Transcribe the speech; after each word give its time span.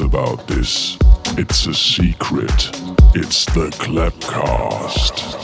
About 0.00 0.46
this. 0.46 0.98
It's 1.38 1.66
a 1.66 1.74
secret. 1.74 2.70
It's 3.14 3.44
the 3.46 3.70
Clapcast. 3.78 5.37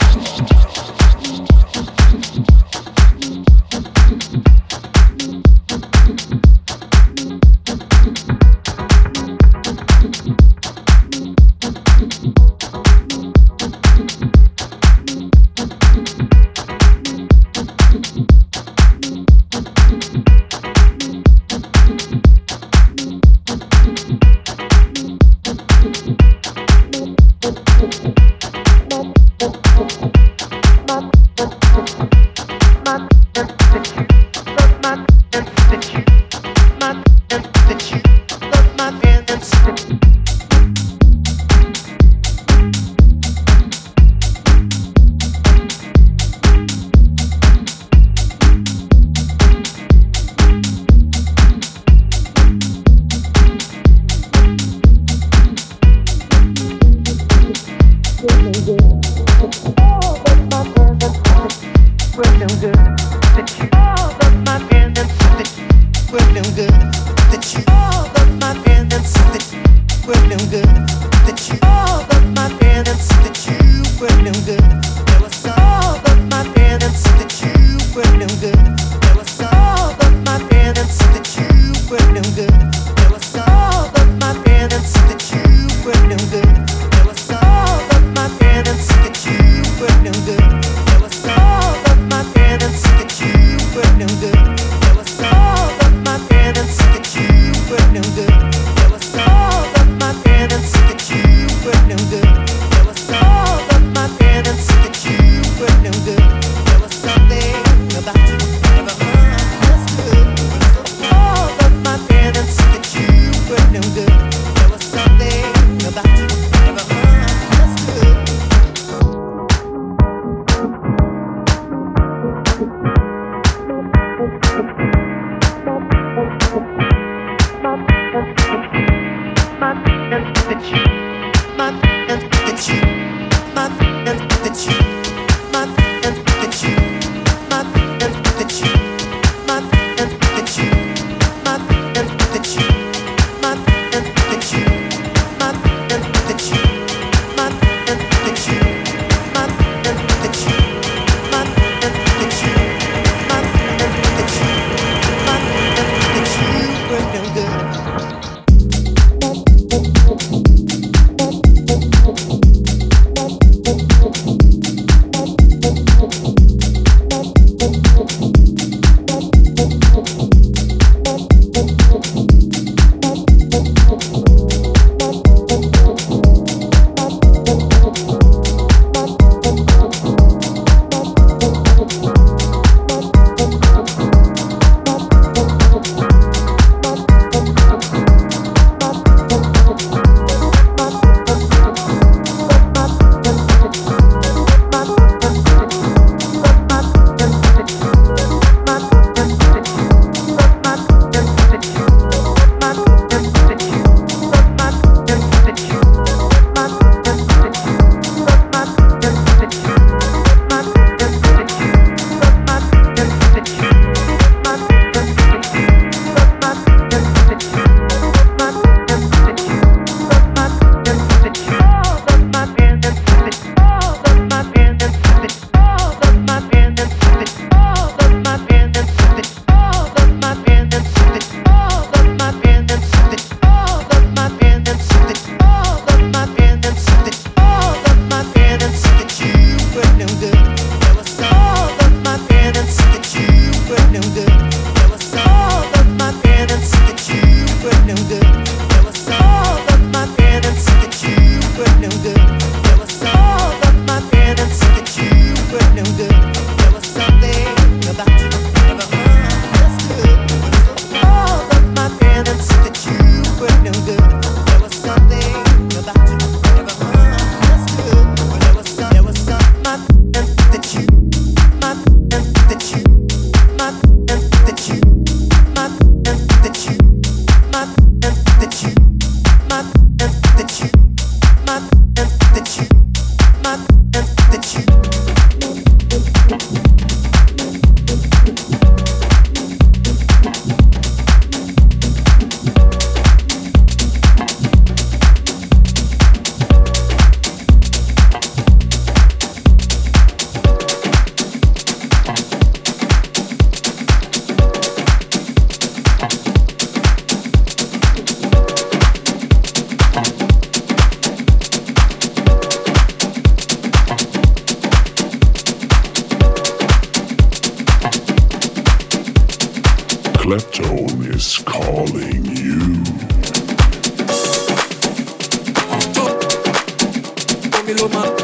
ló 327.76 327.88
máa. 327.88 328.23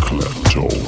Klepto. 0.00 0.87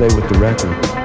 Dance 0.00 0.14
with 0.14 0.28
the 0.30 0.38
you 0.38 0.99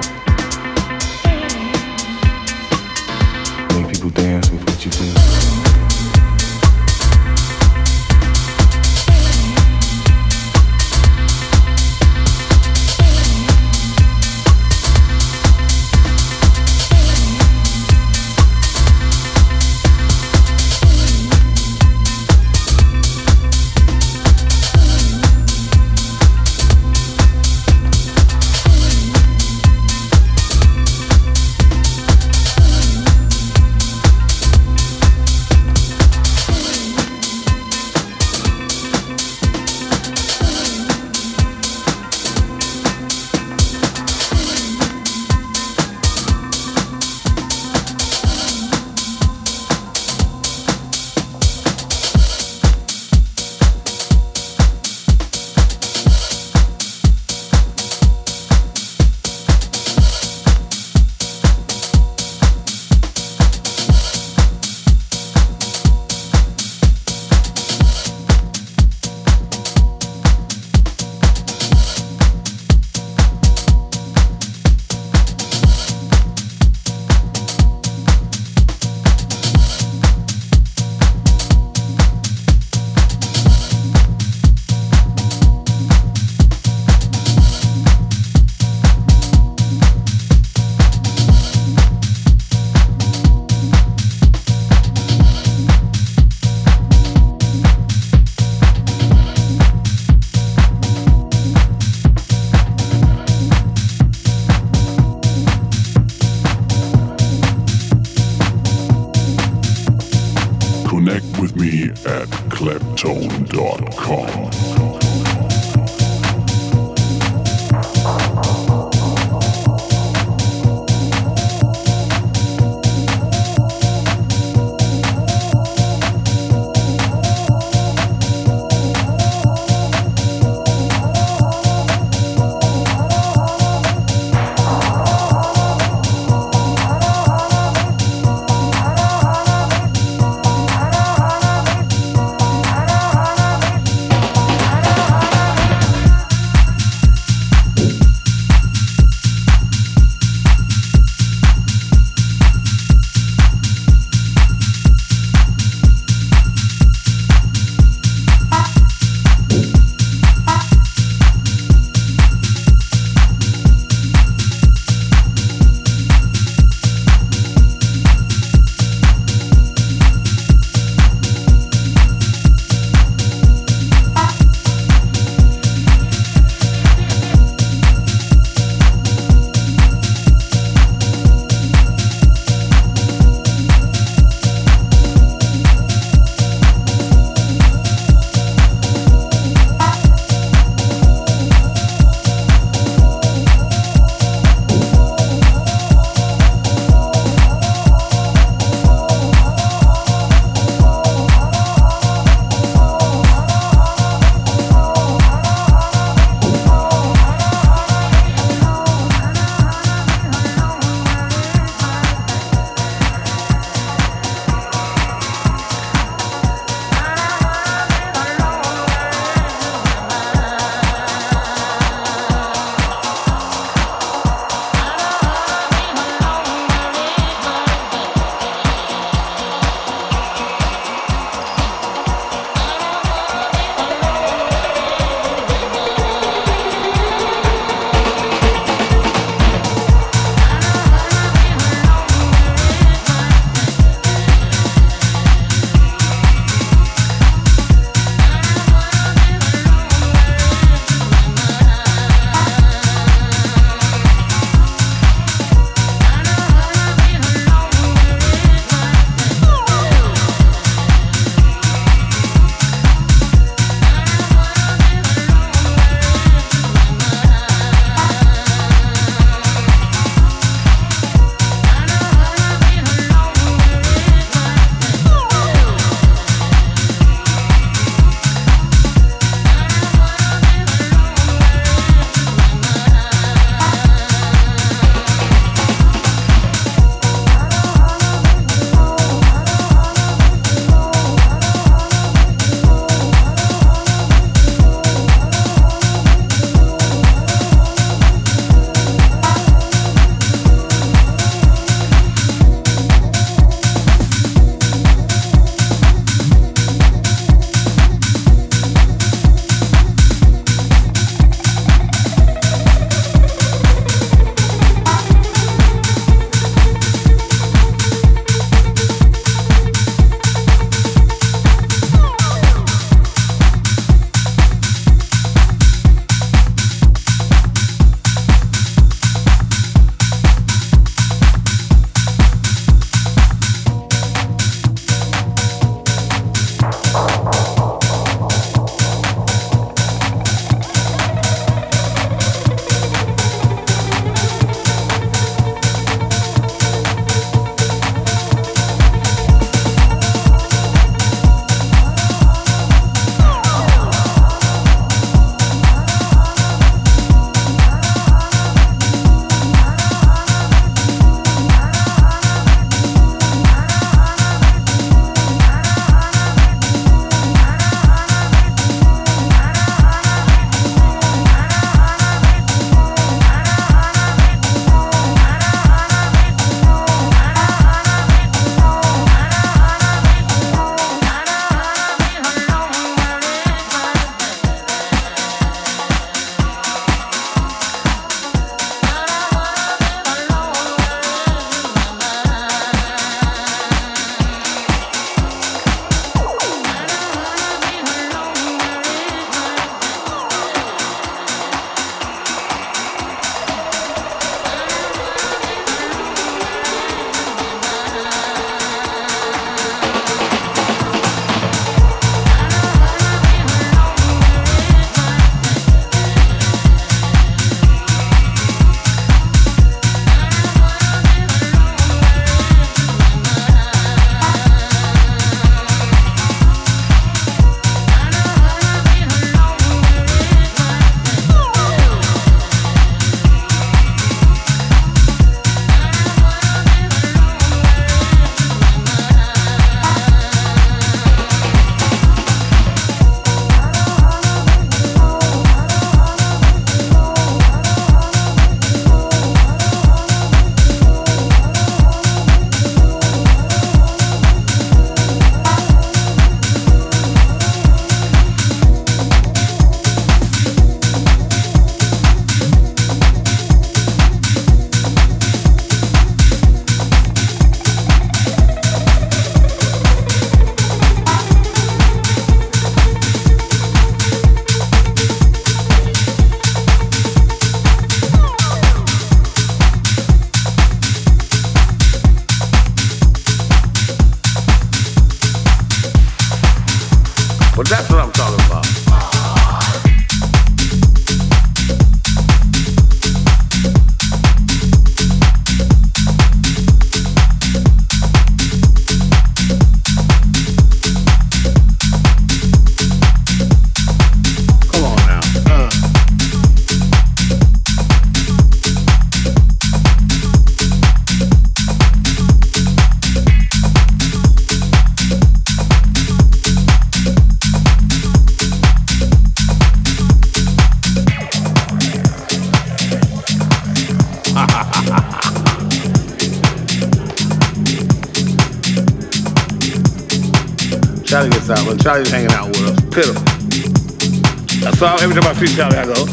every 535.45 535.58
time 535.58 535.73
I 535.73 536.04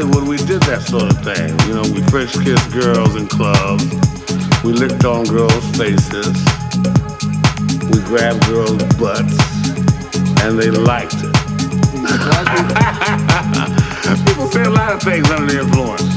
Hollywood, 0.00 0.28
we 0.28 0.36
did 0.38 0.62
that 0.62 0.80
sort 0.80 1.12
of 1.12 1.20
thing. 1.20 1.52
You 1.68 1.76
know, 1.76 1.84
we 1.92 2.00
French 2.08 2.32
kissed 2.40 2.72
girls 2.72 3.12
in 3.16 3.28
clubs. 3.28 3.84
We 4.64 4.72
licked 4.72 5.04
on 5.04 5.28
girls' 5.28 5.52
faces. 5.76 6.32
We 7.92 8.00
grabbed 8.08 8.40
girls' 8.48 8.80
butts. 8.96 9.36
And 10.40 10.56
they 10.56 10.70
liked 10.70 11.20
it. 11.20 11.36
People 14.24 14.48
say 14.48 14.64
a 14.64 14.70
lot 14.70 14.94
of 14.94 15.02
things 15.02 15.28
under 15.28 15.52
the 15.52 15.60
influence. 15.60 16.08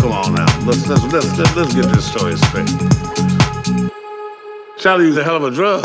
Come 0.00 0.12
on 0.12 0.32
now. 0.32 0.48
Let's, 0.64 0.88
let's, 0.88 1.04
let's, 1.12 1.28
let's, 1.54 1.74
get 1.74 1.84
this 1.92 2.10
story 2.10 2.34
straight. 2.48 2.72
Charlie 4.78 5.04
used 5.04 5.18
a 5.18 5.24
hell 5.24 5.36
of 5.36 5.44
a 5.44 5.50
drug. 5.50 5.84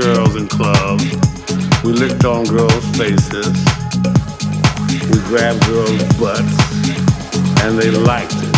Girls 0.00 0.34
in 0.34 0.48
clubs. 0.48 1.04
We 1.84 1.92
licked 1.92 2.24
on 2.24 2.44
girls' 2.44 2.86
faces. 2.96 3.52
We 5.12 5.20
grabbed 5.28 5.60
girls' 5.66 6.02
butts. 6.16 6.56
And 7.60 7.76
they 7.76 7.90
liked 7.90 8.32
it. 8.32 8.48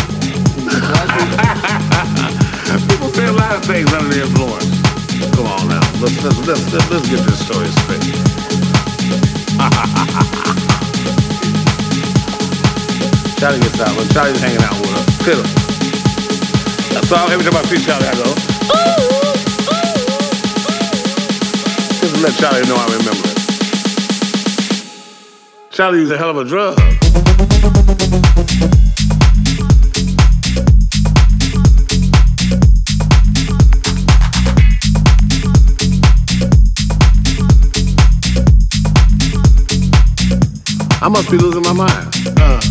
People 2.87 3.11
say 3.11 3.27
a 3.27 3.33
lot 3.33 3.57
of 3.57 3.65
things 3.65 3.91
under 3.91 4.07
the 4.07 4.21
influence. 4.23 4.71
Come 5.35 5.47
on 5.47 5.67
now. 5.67 5.81
Let's, 5.99 6.23
let's, 6.23 6.47
let's, 6.47 6.71
let's, 6.89 7.09
get 7.09 7.19
this 7.27 7.43
story 7.43 7.67
straight. 7.83 7.99
Charlie 13.39 13.59
gets 13.59 13.79
out, 13.81 13.93
but 13.97 14.09
Charlie's 14.13 14.39
hanging 14.39 14.63
out 14.63 14.79
with 14.79 14.95
us. 14.95 15.05
Pitiful. 15.23 15.59
So 17.03 17.15
every 17.27 17.43
time 17.43 17.57
I 17.57 17.63
see 17.67 17.79
Charlie, 17.83 18.07
I 18.07 18.15
go, 18.15 18.33
Ooh. 19.19 19.22
Just 22.03 22.21
let 22.21 22.33
Charlie 22.35 22.67
know 22.67 22.75
I 22.75 22.85
remember 22.97 23.29
it. 23.29 23.37
Charlie 25.71 25.99
used 25.99 26.11
a 26.11 26.17
hell 26.17 26.31
of 26.31 26.35
a 26.35 26.43
drug. 26.43 26.77
I 41.01 41.07
must 41.07 41.31
be 41.31 41.37
losing 41.37 41.61
my 41.61 41.71
mind. 41.71 42.13
Uh. 42.37 42.62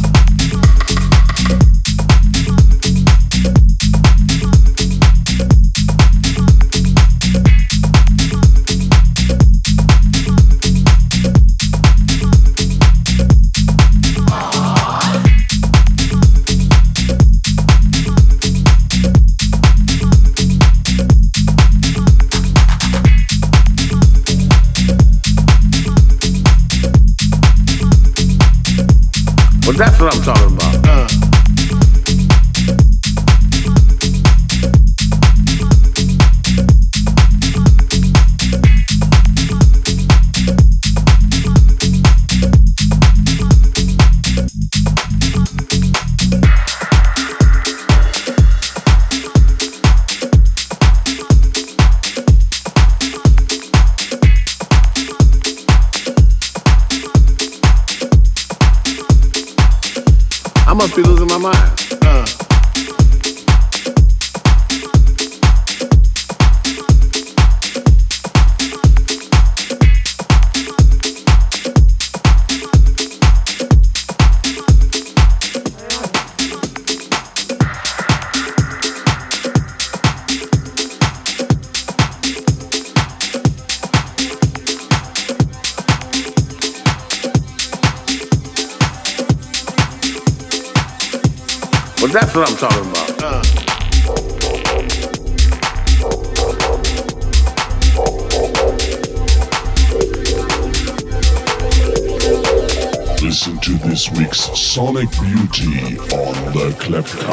On 106.84 107.31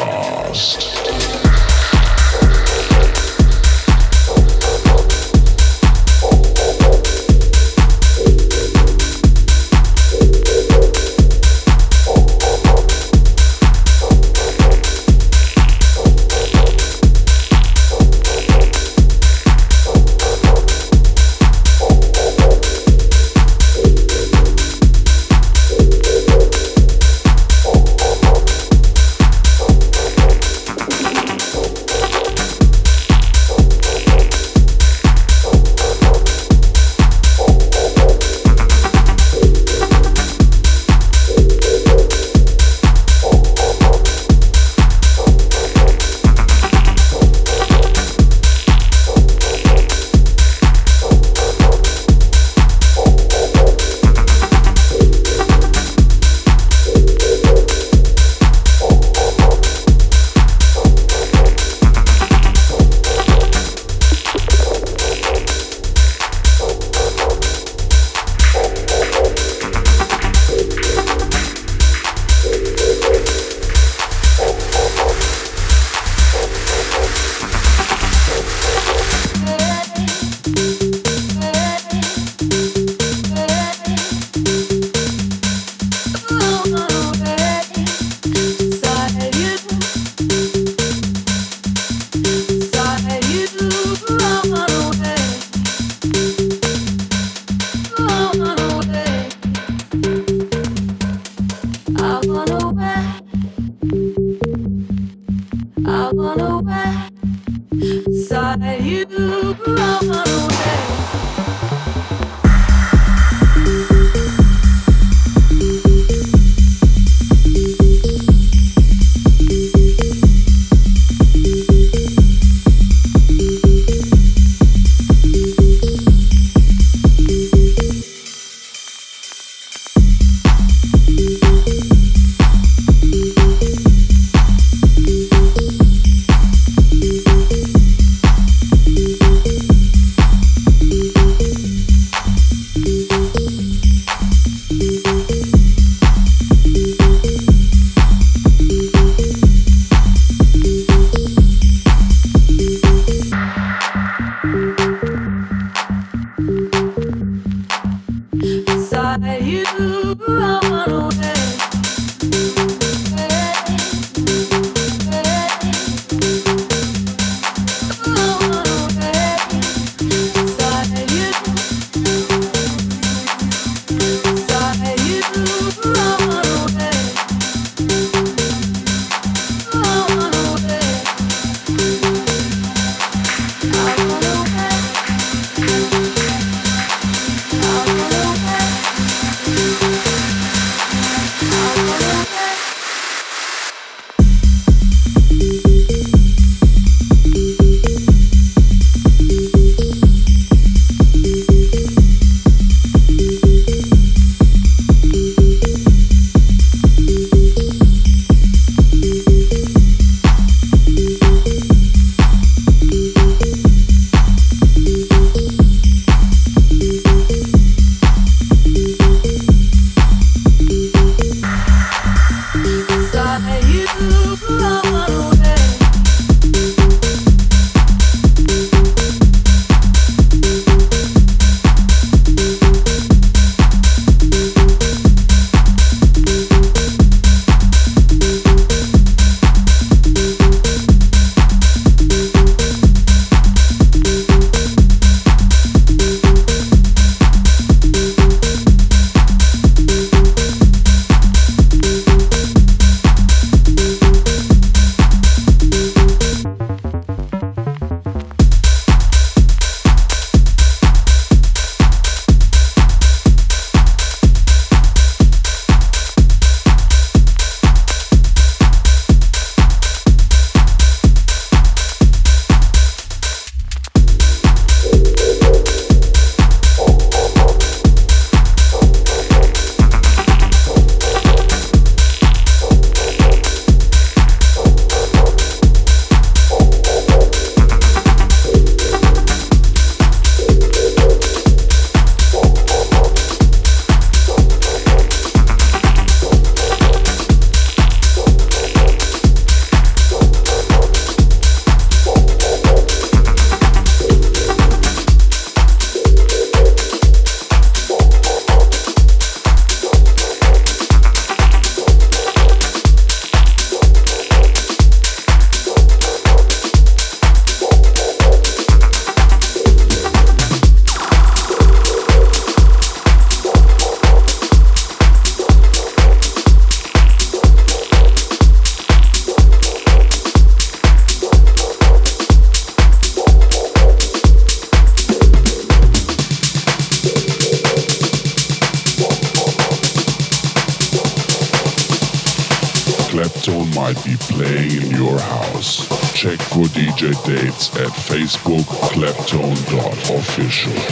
Facebook 348.30 348.70
Claptone.official. 348.92 350.89